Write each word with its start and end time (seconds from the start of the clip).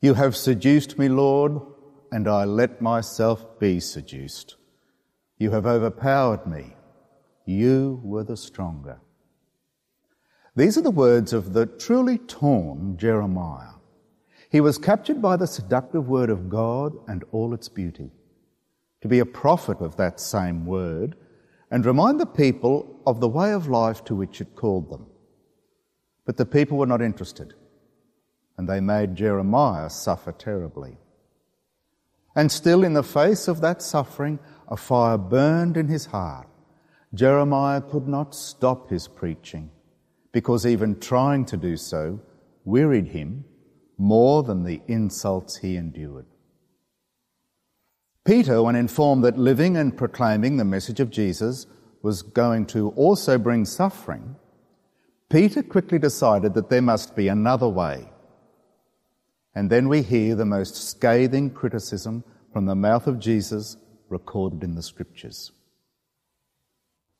You 0.00 0.14
have 0.14 0.36
seduced 0.36 0.98
me, 0.98 1.08
Lord, 1.08 1.60
and 2.12 2.28
I 2.28 2.44
let 2.44 2.80
myself 2.80 3.58
be 3.58 3.80
seduced. 3.80 4.56
You 5.38 5.50
have 5.50 5.66
overpowered 5.66 6.46
me. 6.46 6.76
You 7.44 8.00
were 8.04 8.24
the 8.24 8.36
stronger. 8.36 9.00
These 10.54 10.78
are 10.78 10.82
the 10.82 10.90
words 10.90 11.32
of 11.32 11.52
the 11.52 11.66
truly 11.66 12.18
torn 12.18 12.96
Jeremiah. 12.96 13.74
He 14.50 14.60
was 14.60 14.78
captured 14.78 15.20
by 15.20 15.36
the 15.36 15.46
seductive 15.46 16.08
word 16.08 16.30
of 16.30 16.48
God 16.48 16.94
and 17.06 17.24
all 17.32 17.52
its 17.52 17.68
beauty. 17.68 18.10
To 19.02 19.08
be 19.08 19.18
a 19.18 19.26
prophet 19.26 19.80
of 19.80 19.96
that 19.96 20.20
same 20.20 20.64
word 20.64 21.16
and 21.70 21.84
remind 21.84 22.18
the 22.18 22.26
people 22.26 23.00
of 23.06 23.20
the 23.20 23.28
way 23.28 23.52
of 23.52 23.68
life 23.68 24.04
to 24.04 24.14
which 24.14 24.40
it 24.40 24.54
called 24.54 24.90
them. 24.90 25.06
But 26.24 26.36
the 26.36 26.46
people 26.46 26.78
were 26.78 26.86
not 26.86 27.02
interested, 27.02 27.54
and 28.58 28.68
they 28.68 28.80
made 28.80 29.14
Jeremiah 29.14 29.88
suffer 29.88 30.32
terribly. 30.32 30.98
And 32.34 32.52
still, 32.52 32.84
in 32.84 32.92
the 32.92 33.02
face 33.02 33.48
of 33.48 33.60
that 33.62 33.80
suffering, 33.80 34.38
a 34.68 34.76
fire 34.76 35.16
burned 35.16 35.76
in 35.76 35.88
his 35.88 36.06
heart. 36.06 36.48
Jeremiah 37.14 37.80
could 37.80 38.06
not 38.06 38.34
stop 38.34 38.90
his 38.90 39.08
preaching 39.08 39.70
because 40.32 40.66
even 40.66 41.00
trying 41.00 41.46
to 41.46 41.56
do 41.56 41.76
so 41.76 42.20
wearied 42.64 43.08
him 43.08 43.44
more 43.96 44.42
than 44.42 44.64
the 44.64 44.82
insults 44.86 45.56
he 45.56 45.76
endured. 45.76 46.26
Peter, 48.24 48.62
when 48.62 48.76
informed 48.76 49.24
that 49.24 49.38
living 49.38 49.76
and 49.76 49.96
proclaiming 49.96 50.58
the 50.58 50.64
message 50.64 51.00
of 51.00 51.10
Jesus 51.10 51.66
was 52.02 52.22
going 52.22 52.66
to 52.66 52.90
also 52.90 53.38
bring 53.38 53.64
suffering, 53.64 54.36
Peter 55.30 55.62
quickly 55.62 55.98
decided 55.98 56.54
that 56.54 56.68
there 56.68 56.82
must 56.82 57.16
be 57.16 57.28
another 57.28 57.68
way. 57.68 58.10
And 59.54 59.70
then 59.70 59.88
we 59.88 60.02
hear 60.02 60.34
the 60.34 60.44
most 60.44 60.76
scathing 60.76 61.50
criticism 61.50 62.24
from 62.52 62.66
the 62.66 62.74
mouth 62.74 63.06
of 63.06 63.18
Jesus 63.18 63.76
recorded 64.08 64.62
in 64.62 64.74
the 64.74 64.82
scriptures. 64.82 65.52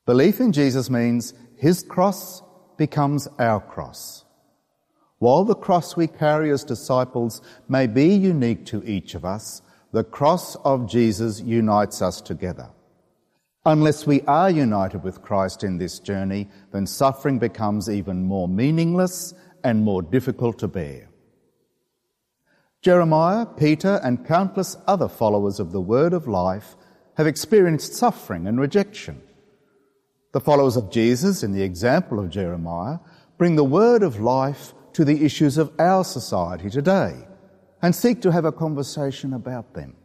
Belief 0.07 0.41
in 0.41 0.53
Jesus 0.53 0.89
means 0.89 1.35
his 1.57 1.83
cross 1.83 2.43
becomes 2.77 3.29
our 3.39 3.61
cross. 3.61 4.25
While 5.19 5.45
the 5.45 5.55
cross 5.55 5.97
we 5.97 6.07
carry 6.07 6.51
as 6.51 6.65
disciples 6.65 7.43
may 7.69 7.87
be 7.87 8.15
unique 8.15 8.65
to 8.67 8.83
each 8.85 9.15
of 9.15 9.25
us, 9.25 9.63
the 9.93 10.05
cross 10.05 10.55
of 10.57 10.89
Jesus 10.89 11.41
unites 11.41 12.01
us 12.01 12.21
together. 12.21 12.71
Unless 13.67 14.07
we 14.07 14.23
are 14.23 14.51
united 14.51 15.03
with 15.03 15.23
Christ 15.23 15.65
in 15.65 15.77
this 15.77 15.99
journey, 15.99 16.49
then 16.73 16.87
suffering 16.87 17.39
becomes 17.39 17.91
even 17.91 18.25
more 18.25 18.49
meaningless 18.49 19.35
and 19.65 19.85
more 19.85 20.03
difficult 20.03 20.59
to 20.61 20.69
bear. 20.69 21.08
Jeremiah, 22.81 23.45
Peter, 23.45 24.01
and 24.05 24.27
countless 24.27 24.77
other 24.87 25.09
followers 25.09 25.59
of 25.59 25.73
the 25.73 25.81
Word 25.81 26.13
of 26.13 26.29
Life 26.29 26.77
have 27.17 27.27
experienced 27.27 27.95
suffering 27.95 28.47
and 28.47 28.61
rejection. 28.61 29.21
The 30.33 30.41
followers 30.41 30.77
of 30.77 30.91
Jesus, 30.91 31.43
in 31.43 31.53
the 31.53 31.63
example 31.63 32.21
of 32.21 32.31
Jeremiah, 32.31 32.99
bring 33.37 33.57
the 33.57 33.65
Word 33.65 34.03
of 34.03 34.21
Life 34.21 34.75
to 34.93 35.05
the 35.05 35.25
issues 35.25 35.59
of 35.59 35.73
our 35.81 36.05
society 36.05 36.71
today 36.71 37.27
and 37.83 37.95
seek 37.95 38.23
to 38.23 38.33
have 38.33 38.45
a 38.45 38.53
conversation 38.53 39.33
about 39.33 39.75
them. 39.75 39.97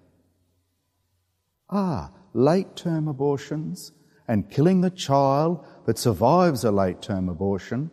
Ah, 1.70 2.12
late 2.34 2.76
term 2.76 3.08
abortions 3.08 3.92
and 4.28 4.50
killing 4.50 4.82
the 4.82 4.90
child 4.90 5.66
that 5.86 5.98
survives 5.98 6.64
a 6.64 6.72
late 6.72 7.02
term 7.02 7.30
abortion 7.30 7.92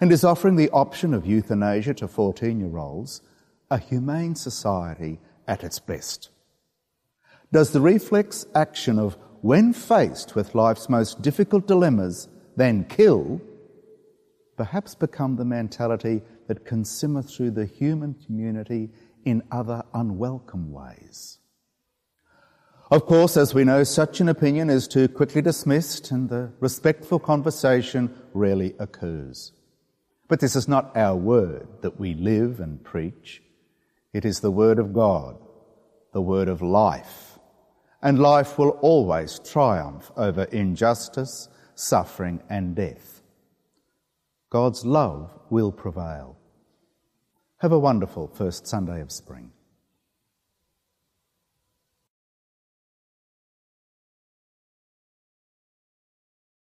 and 0.00 0.10
is 0.10 0.24
offering 0.24 0.56
the 0.56 0.70
option 0.70 1.14
of 1.14 1.26
euthanasia 1.26 1.94
to 1.94 2.08
14 2.08 2.58
year 2.58 2.76
olds, 2.76 3.22
a 3.72 3.78
humane 3.78 4.34
society 4.34 5.18
at 5.48 5.64
its 5.64 5.78
best. 5.78 6.28
Does 7.52 7.72
the 7.72 7.80
reflex 7.80 8.44
action 8.54 8.98
of 8.98 9.16
when 9.40 9.72
faced 9.72 10.34
with 10.34 10.54
life's 10.54 10.90
most 10.90 11.22
difficult 11.22 11.66
dilemmas, 11.66 12.28
then 12.54 12.84
kill, 12.84 13.40
perhaps 14.58 14.94
become 14.94 15.36
the 15.36 15.44
mentality 15.44 16.20
that 16.48 16.66
can 16.66 16.84
simmer 16.84 17.22
through 17.22 17.50
the 17.52 17.64
human 17.64 18.14
community 18.26 18.90
in 19.24 19.42
other 19.50 19.82
unwelcome 19.94 20.70
ways. 20.70 21.38
Of 22.90 23.06
course, 23.06 23.38
as 23.38 23.54
we 23.54 23.64
know, 23.64 23.84
such 23.84 24.20
an 24.20 24.28
opinion 24.28 24.68
is 24.68 24.86
too 24.86 25.08
quickly 25.08 25.40
dismissed 25.40 26.10
and 26.10 26.28
the 26.28 26.52
respectful 26.60 27.18
conversation 27.18 28.14
rarely 28.34 28.74
occurs. 28.78 29.52
But 30.28 30.40
this 30.40 30.56
is 30.56 30.68
not 30.68 30.94
our 30.94 31.16
word 31.16 31.68
that 31.80 31.98
we 31.98 32.12
live 32.14 32.60
and 32.60 32.84
preach. 32.84 33.42
It 34.12 34.24
is 34.24 34.40
the 34.40 34.50
word 34.50 34.78
of 34.78 34.92
God, 34.92 35.36
the 36.12 36.20
word 36.20 36.48
of 36.48 36.60
life. 36.60 37.38
And 38.02 38.18
life 38.18 38.58
will 38.58 38.70
always 38.80 39.38
triumph 39.38 40.10
over 40.16 40.42
injustice, 40.44 41.48
suffering, 41.74 42.42
and 42.50 42.74
death. 42.74 43.22
God's 44.50 44.84
love 44.84 45.30
will 45.50 45.72
prevail. 45.72 46.36
Have 47.58 47.72
a 47.72 47.78
wonderful 47.78 48.26
first 48.26 48.66
Sunday 48.66 49.00
of 49.00 49.12
spring. 49.12 49.52